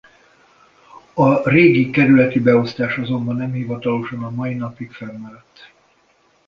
A 1.13 1.49
régi 1.49 1.89
kerületi 1.89 2.39
beosztás 2.39 2.97
azonban 2.97 3.35
nem 3.35 3.51
hivatalosan 3.51 4.23
a 4.23 4.29
mai 4.29 4.53
napig 4.53 4.91
fennmaradt. 4.91 5.71